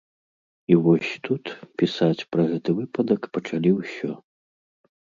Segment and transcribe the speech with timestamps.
[0.71, 1.43] І вось тут
[1.83, 4.11] пісаць пра гэты выпадак пачалі ўсё.